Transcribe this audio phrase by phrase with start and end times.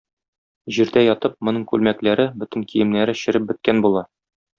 [0.77, 4.03] Җирдә ятып, моның күлмәкләре, бөтен киемнәре череп беткән була.